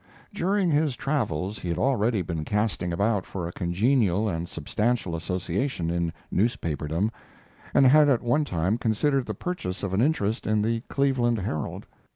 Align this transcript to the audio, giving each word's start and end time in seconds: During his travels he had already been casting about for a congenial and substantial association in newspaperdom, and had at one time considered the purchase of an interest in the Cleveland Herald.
During 0.33 0.71
his 0.71 0.95
travels 0.95 1.59
he 1.59 1.69
had 1.69 1.77
already 1.77 2.23
been 2.23 2.43
casting 2.43 2.91
about 2.91 3.23
for 3.23 3.47
a 3.47 3.51
congenial 3.51 4.27
and 4.27 4.49
substantial 4.49 5.15
association 5.15 5.91
in 5.91 6.11
newspaperdom, 6.31 7.11
and 7.71 7.85
had 7.85 8.09
at 8.09 8.23
one 8.23 8.43
time 8.43 8.79
considered 8.79 9.27
the 9.27 9.35
purchase 9.35 9.83
of 9.83 9.93
an 9.93 10.01
interest 10.01 10.47
in 10.47 10.63
the 10.63 10.79
Cleveland 10.89 11.37
Herald. 11.37 11.85